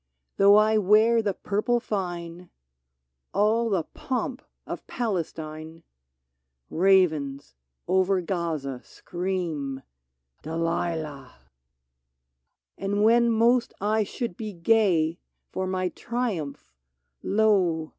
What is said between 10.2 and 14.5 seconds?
"Delilah!" And when most I should